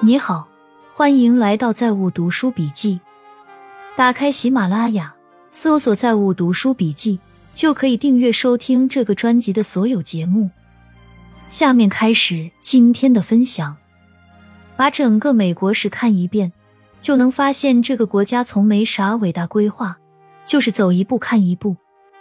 [0.00, 0.48] 你好，
[0.92, 3.00] 欢迎来到在物读书笔记。
[3.96, 5.14] 打开喜马拉雅，
[5.50, 7.18] 搜索“在物读书笔记”，
[7.54, 10.50] 就可以订阅收听这个专辑的所有节目。
[11.48, 13.76] 下面开始今天的分享。
[14.76, 16.52] 把整个美国史看一遍，
[17.00, 19.98] 就能发现这个国家从没啥伟大规划，
[20.44, 21.76] 就是走一步看一步，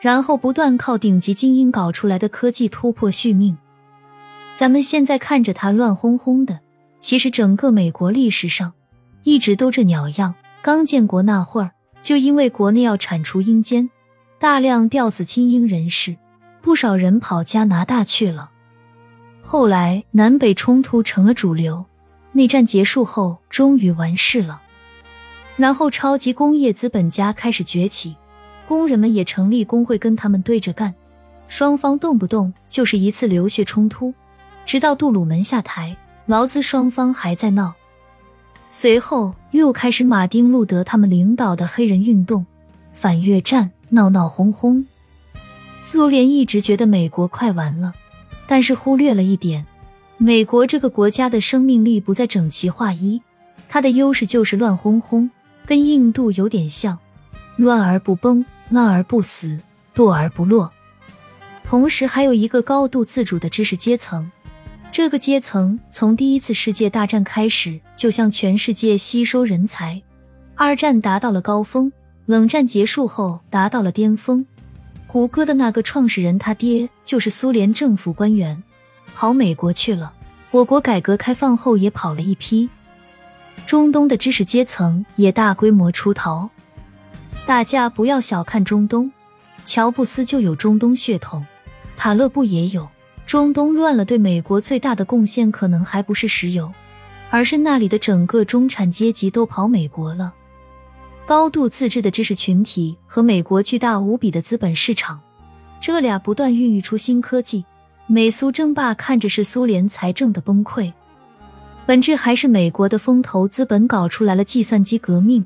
[0.00, 3.56] 然后不断靠顶级精英搞出来的科技突破续命。
[4.58, 6.58] 咱们现在看着它乱哄哄的，
[6.98, 8.72] 其实整个美国历史上
[9.22, 10.34] 一直都这鸟样。
[10.62, 11.70] 刚建国那会儿，
[12.02, 13.88] 就因为国内要铲除阴间，
[14.40, 16.16] 大量吊死亲英人士，
[16.60, 18.50] 不少人跑加拿大去了。
[19.40, 21.86] 后来南北冲突成了主流。
[22.32, 24.60] 内战结束后，终于完事了。
[25.56, 28.16] 然后，超级工业资本家开始崛起，
[28.66, 30.92] 工人们也成立工会，跟他们对着干。
[31.46, 34.12] 双方动不动就是一次流血冲突，
[34.68, 35.96] 直到杜鲁门下台，
[36.26, 37.72] 劳资双方还在闹。
[38.68, 42.44] 随后又开始马丁路德他们领导的黑人运动，
[42.92, 44.86] 反越战，闹闹哄哄。
[45.80, 47.94] 苏联一直觉得美国快完了，
[48.46, 49.64] 但是忽略了一点。
[50.18, 53.22] 美国这个国家的生命力不再整齐划一，
[53.70, 55.30] 它的优势就是乱哄哄，
[55.64, 56.98] 跟印度有点像，
[57.56, 59.60] 乱而不崩，乱而不死，
[59.94, 60.70] 堕而不落。
[61.64, 64.30] 同时还有一个高度自主的知识阶层，
[64.98, 70.02] 这个阶层从第一次世界大战开始就向全世界吸收人才，
[70.56, 71.92] 二战达到了高峰，
[72.26, 74.44] 冷战结束后达到了巅峰。
[75.06, 78.60] 谷歌的那个创始人他爹就是苏联政府官员。
[79.14, 80.12] 跑美国去了。
[80.50, 82.68] 我国改革开放后也跑了一批。
[83.66, 86.50] 中东的知识阶层也大规模出逃。
[87.46, 89.12] 大家不要小看中东，
[89.64, 91.46] 乔布斯就有中东血统，
[91.96, 92.88] 塔勒布也有。
[93.28, 96.72] 中东乱了，对美国最大的贡献可能还不是石油，
[97.28, 100.32] 而是那里的整个中产阶级都跑美国了。
[101.26, 105.20] 高度自治的知识群体和美国巨大无比的资本市场，
[105.78, 107.66] 这俩不断孕育出新科技。
[108.06, 110.90] 美苏争霸看着是苏联财政的崩溃，
[111.84, 115.44] 本质还是美国的风投资本搞出来了计算机革命，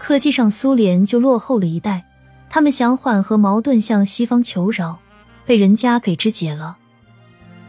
[0.00, 2.04] 科技上苏联就落后了一代。
[2.48, 4.98] 他们想缓和矛盾，向西方求饶，
[5.46, 6.78] 被人家给肢解了。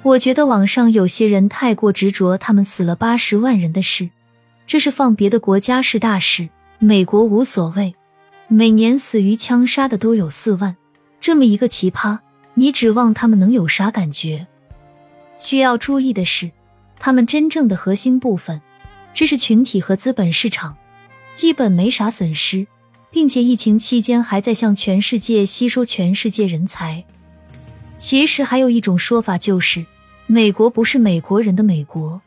[0.04, 4.10] 我觉得网上有些人太过执着，他们死了八十万人的事，
[4.66, 7.94] 这是放别的国家是大事，美国无所谓。
[8.48, 10.76] 每年死于枪杀的都有四万，
[11.20, 12.18] 这么一个奇葩。
[12.56, 14.48] 你指望他们能有啥感觉？
[15.38, 16.52] 需要注意的是，
[17.00, 18.60] 他们真正的核心部分——
[19.14, 20.76] 知识群体和资本市场，
[21.34, 22.66] 基本没啥损失，
[23.12, 27.06] 并且疫情期间还在向全世界吸收全世界人才。
[28.02, 29.86] 其实还有一种说法，就是
[30.26, 32.20] 美国不是美国人的美国，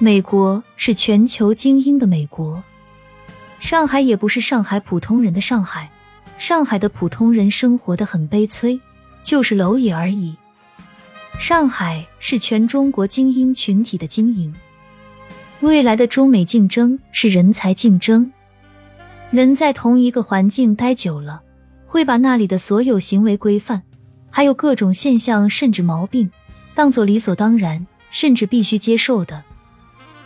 [0.00, 2.60] 美国是全球精英的美国。
[3.60, 5.88] 上海也不是上海普通人的上海，
[6.36, 8.78] 上海的普通人生活的很悲催。
[9.22, 10.34] 就是蝼蚁而已。
[11.38, 14.52] 上海是全中国精英群体的经营，
[15.60, 18.32] 未来的中美竞争是人才竞争。
[19.30, 21.40] 人在同一个环境待久了，
[21.86, 23.80] 会把那里的所有行为规范，
[24.34, 26.30] 还有各种现象甚至毛病，
[26.74, 29.44] 当做理所当然，甚至必须接受的。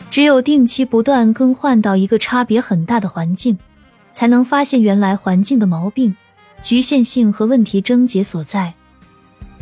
[0.08, 3.58] 只有定期不断更换到一个差别很大的环境，
[4.12, 6.16] 才能发现原来环境的毛病、
[6.62, 8.72] 局限性和问题症结所在。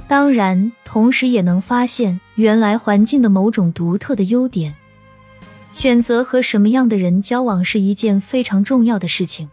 [0.06, 4.74] 当然，同时也能发现原来环境的某种独特的优点。
[5.72, 9.48] 选择和什么样的人交往是一件非常重要的事情，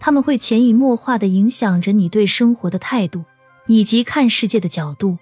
[0.00, 3.24] 他们会潜移默化的影响着你对生活的态度
[3.66, 5.18] 以及看世界的角度。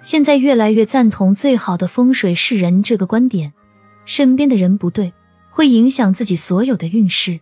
[0.00, 3.52] 现在越来越赞同“最好的风水是人”这个观点，
[4.04, 5.12] 身边的人不对，
[5.50, 7.40] 会影响自己所有的运势。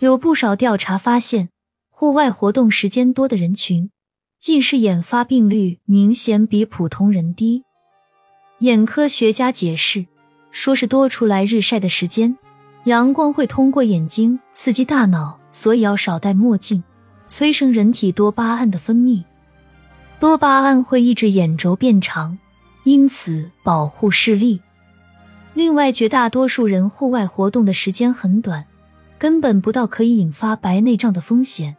[0.00, 1.48] 有不少调查发现，
[1.90, 3.90] 户外活动时间多的人群。
[4.38, 7.62] 近视眼发病率明显比普通人低，
[8.58, 10.04] 眼科学家解释
[10.50, 12.36] 说是多出来日晒的时间，
[12.86, 16.82] 阳光会通过眼睛刺激大脑，所以要少戴墨镜，
[17.32, 19.22] 催生人体多巴胺的分泌。
[20.20, 22.38] 多巴胺会抑制眼轴变长，
[22.84, 24.60] 因此保护视力。
[25.54, 28.66] 另外，绝大多数人户外活动的时间很短，
[29.18, 31.78] 根本不到可以引发白内障的风险。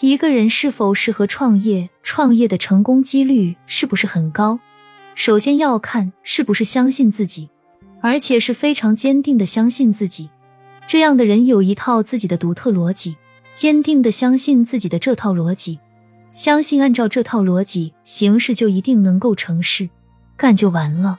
[0.00, 1.88] 一个人是否适合创业？
[2.02, 4.58] 创业的成功几率是不是很高？
[5.14, 7.48] 首先要看是不是相信自己，
[8.00, 10.30] 而且是非常坚定的相信自己。
[10.88, 13.16] 这样的人有一套自己的独特逻辑，
[13.58, 15.80] 坚定的相信自己的这套逻辑，
[16.30, 19.90] 相信按照这套逻辑行事就一定能够成事，
[20.36, 21.18] 干就完了。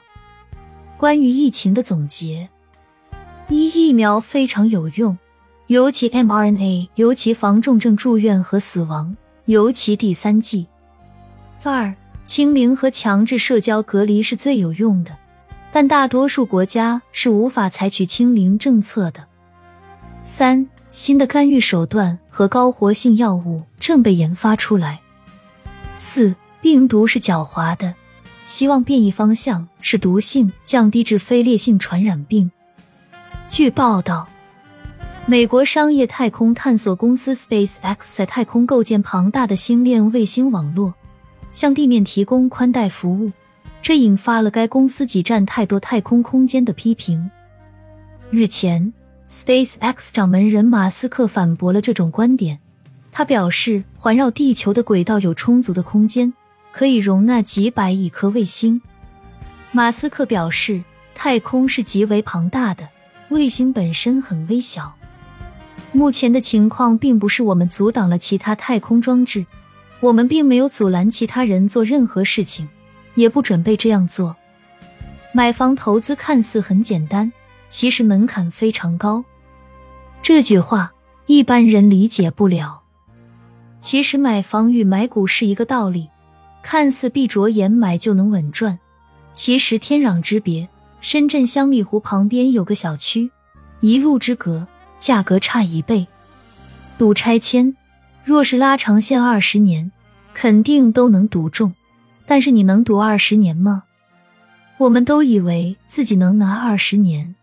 [0.96, 2.48] 关于疫情的总结：
[3.50, 5.18] 一、疫苗非常有用，
[5.66, 9.14] 尤其 mRNA，尤其防重症住院和死亡，
[9.44, 10.66] 尤其第三剂。
[11.62, 11.94] 二、
[12.24, 15.14] 清零和强制社交隔离是最有用的，
[15.70, 19.26] 但大多数国家是无法采取清零政策的。
[20.22, 25.00] 三、新的干预手段和高活性药物正被研发出来。
[25.96, 27.94] 四、病毒是狡猾的，
[28.44, 32.50] 希望变异方向是毒性降低至非烈性传染病。
[33.48, 34.28] 据报道，
[35.26, 40.94] 美国商业太空探索公司 SpaceX 在太空构建庞大的星链卫星网络，
[41.52, 43.30] 向地面提供宽带服务，
[43.80, 47.30] 这引发了该公司挤占太多太空空间的批评。
[48.30, 48.92] 日前。
[49.30, 52.58] SpaceX 掌门人马斯克反驳了这种观点。
[53.12, 56.32] 他表示，环绕地球的轨道有充足的空间，
[56.72, 58.82] 可以容纳几百亿颗卫星。
[59.70, 60.82] 马斯克表示，
[61.14, 62.88] 太空是极为庞大的，
[63.28, 64.96] 卫星本身很微小。
[65.92, 69.46] 目前的情况并不是我们阻挡了其他太空装置，
[70.00, 72.68] 我们并没有阻拦其他人做任何事情，
[73.14, 74.34] 也不准备这样做。
[75.32, 77.32] 买房投资看似很简单。
[77.70, 79.24] 其实门槛非常高，
[80.20, 80.92] 这句话
[81.26, 82.82] 一般人理解不了。
[83.78, 86.10] 其实买房与买股是一个道理，
[86.62, 88.78] 看似闭着眼买就能稳赚，
[89.32, 90.68] 其实天壤之别。
[91.00, 93.30] 深圳香蜜湖旁边有个小区，
[93.80, 94.66] 一路之隔，
[94.98, 96.06] 价格差一倍。
[96.98, 97.74] 赌拆迁，
[98.22, 99.90] 若是拉长线二十年，
[100.34, 101.72] 肯定都能赌中，
[102.26, 103.84] 但是你能赌二十年吗？
[104.76, 107.34] 我们都以为自己能拿二十年。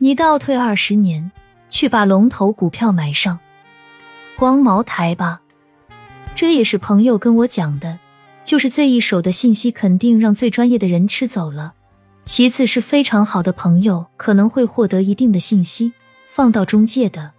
[0.00, 1.32] 你倒退二十年，
[1.68, 3.40] 去把龙头股票买上，
[4.36, 5.40] 光茅台吧。
[6.36, 7.98] 这也是朋友跟我讲的，
[8.44, 11.74] 就是最一手的信息肯定让最专业的人吃走了。
[12.22, 15.92] 其次是非常好的朋友可能会获得一定的信息，
[16.28, 17.32] 放到中介的，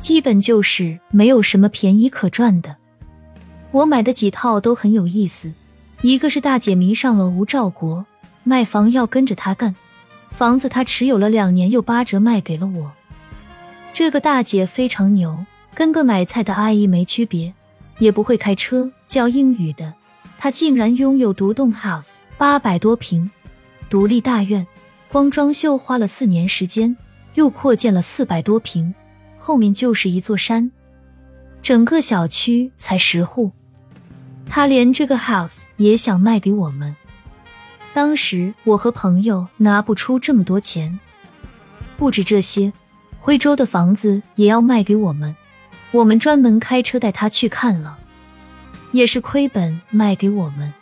[0.00, 2.78] 基本就是没有什么便宜可赚的。
[3.70, 5.52] 我买的几套都很有意思，
[6.00, 8.04] 一个是大姐迷上了吴兆国，
[8.42, 9.76] 卖房要跟着他干。
[10.30, 12.92] 房子他持有了两年，又八折卖给了我。
[13.92, 15.44] 这个大姐非常牛，
[15.74, 17.52] 跟个买菜的阿姨没区别，
[17.98, 19.92] 也不会开车，教英语的。
[20.38, 23.30] 她竟然拥有独栋 house，八百多平，
[23.90, 24.66] 独立大院，
[25.10, 26.96] 光装修花了四年时间，
[27.34, 28.94] 又扩建了四百多平，
[29.36, 30.70] 后面就是一座山。
[31.60, 33.50] 整个小区才十户，
[34.46, 36.96] 她连这个 house 也想卖给我们。
[37.92, 41.00] 当时我和朋友拿不出这么多钱，
[41.96, 42.72] 不止这些，
[43.18, 45.34] 徽州的房子也要卖给我们，
[45.90, 47.98] 我们专门开车带他去看了，
[48.92, 50.72] 也是亏本卖给我们。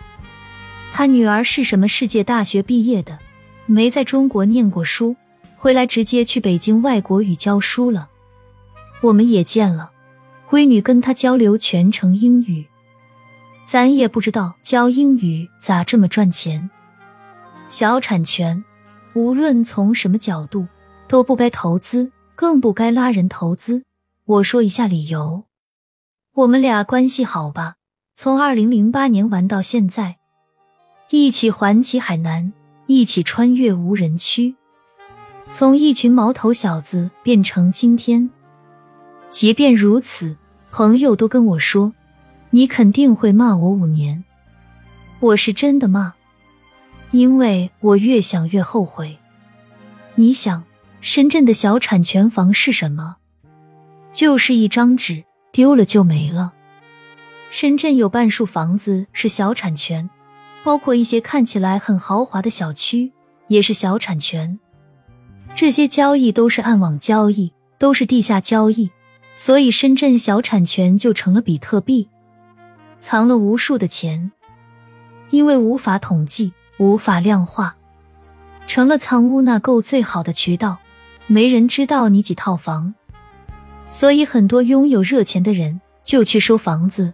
[0.93, 3.19] 他女儿是什么世界大学毕业的，
[3.67, 5.17] 没在中国念过书，
[5.57, 8.09] 回来直接去北京外国语教书了。
[9.01, 9.93] 我们也见了，
[10.49, 12.67] 闺女跟他交流全程英语，
[13.65, 16.69] 咱也不知道教英语咋这么赚钱。
[17.69, 18.65] 小产权，
[19.13, 20.67] 无论从什么角度
[21.07, 23.85] 都不该投资，更不该拉人投资。
[24.25, 25.45] 我说一下理由：
[26.33, 27.75] 我们俩关系好吧？
[28.15, 30.17] 从二零零八年玩到现在，
[31.11, 32.55] 一起环起海南，
[32.87, 34.57] 一起穿越无人区，
[35.51, 38.31] 从一群毛头小子变成今天。
[39.29, 40.35] 即便如此，
[40.71, 41.93] 朋友都跟我说
[42.49, 44.25] ：“你肯定会骂我五年。”
[45.21, 46.15] 我是真的骂。
[47.11, 49.19] 因为我越想越后悔。
[50.15, 50.65] 你想，
[51.01, 53.17] 深圳的小产权房是什么？
[54.11, 56.53] 就是一张纸，丢了就没了。
[57.51, 60.11] 深圳有半数房子是小产权，
[60.65, 63.13] 包括一些看起来很豪华的小区，
[63.47, 64.59] 也是小产权。
[65.55, 68.91] 这些交易都是暗网交易，都是地下交易，
[69.35, 72.09] 所以深圳小产权就成了比特币，
[73.01, 74.31] 藏了无数的钱，
[75.31, 76.53] 因为无法统计。
[76.79, 77.77] 无法量化，
[78.67, 80.79] 成了藏污纳垢最好的渠道。
[81.27, 82.95] 没人知道你几套房，
[83.91, 87.13] 所以很多拥有热钱的人就去收房子。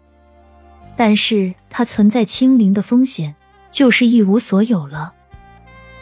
[0.96, 3.34] 但是它存在清零的风险，
[3.72, 5.14] 就是一无所有了。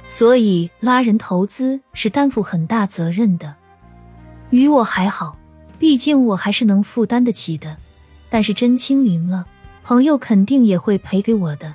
[0.06, 3.54] 所以拉人投资是担负很大责任的。
[4.50, 5.38] 与我还好，
[5.78, 7.78] 毕竟我还是能负担得起的。
[8.28, 9.46] 但是真清零了，
[9.82, 11.74] 朋友肯定也会赔给我的。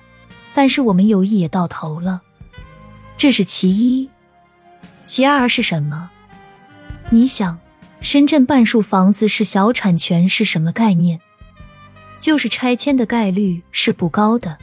[0.58, 2.24] 但是我们友谊也到头了，
[3.16, 4.10] 这是其一。
[5.06, 6.10] 其二是什么？
[7.12, 7.60] 你想，
[8.02, 11.22] 深圳半数房子是小产权是什么概念？
[12.20, 14.58] 就是拆迁的概率是不高的，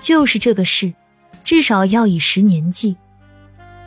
[0.00, 0.92] 就是这个事，
[1.44, 2.96] 至少要以十年计，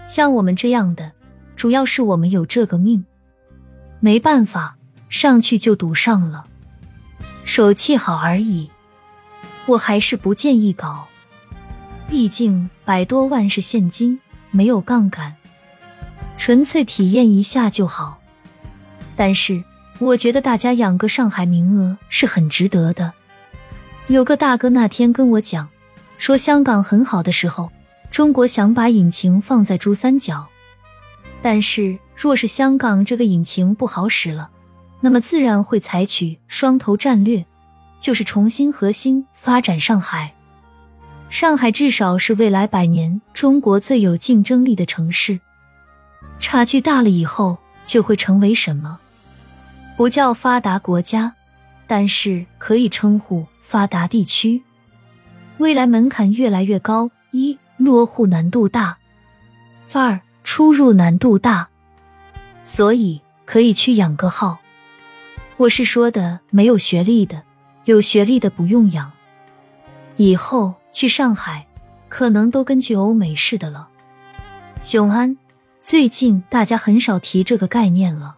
[0.08, 1.12] 像我们这样的，
[1.58, 3.04] 主要是我们有这个命，
[4.00, 4.78] 没办法，
[5.10, 6.46] 上去就赌上了，
[7.44, 8.70] 手气好而已。
[9.66, 11.09] 我还是不建议搞，
[12.10, 15.36] 毕竟百多万是现金，没有杠杆，
[16.38, 18.20] 纯粹体验一下就好。
[19.16, 19.64] 但是
[20.00, 23.14] 我觉得大家养个上海名额是很值得的。
[24.08, 25.70] 有个大哥那天跟我讲，
[26.18, 27.70] 说香港很好的时候，
[28.10, 30.48] 中国想把引擎放在珠三角，
[31.44, 34.50] 但是若是香港这个引擎不好使了，
[35.00, 37.46] 那么自然会采取双头战略。
[38.00, 40.34] 就是重新核心发展上海，
[41.40, 45.40] 上海至少是未来百年中国最有竞争力的城市。
[46.38, 49.00] 差距大了以后，就会成为什么？
[49.96, 51.34] 不叫发达国家，
[51.88, 54.62] 但是可以称呼发达地区。
[55.60, 58.98] 未来门槛越来越高：一、落户难度大；
[59.94, 61.70] 二、出入难度大。
[62.66, 64.60] 所以可以去养个号。
[65.56, 67.44] 我是说的没有学历的。
[67.86, 69.14] 有学历的不用养，
[70.18, 71.68] 以后去上海
[72.08, 73.90] 可能都根据欧美式的了。
[74.82, 75.38] 雄安，
[75.82, 78.38] 最近大家很少提这个概念了，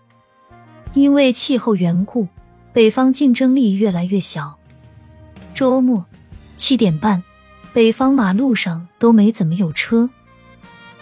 [0.94, 2.28] 因为气候缘故，
[2.74, 4.58] 北方竞争力越来越小。
[5.54, 6.06] 周末
[6.56, 7.24] 七点半，
[7.74, 10.10] 北方马路上都没怎么有车。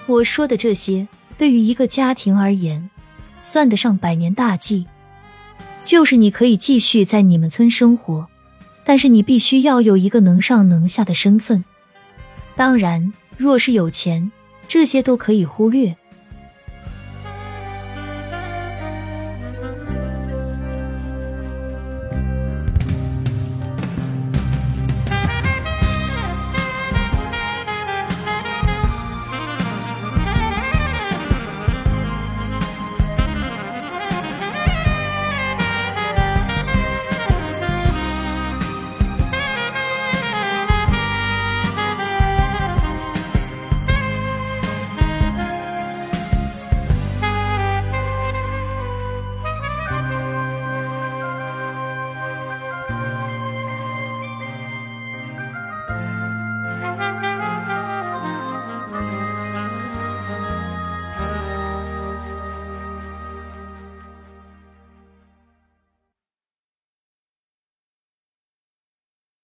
[0.06, 2.90] 我说的这些，对于一个家庭而言，
[3.42, 4.88] 算得上百年大计，
[5.82, 8.28] 就是你可以继续在你们村生活。
[8.90, 11.64] 但是你必须要有一个能上能下的身份。
[12.56, 14.32] 当然，若是有钱，
[14.68, 15.96] 这些都可以忽略。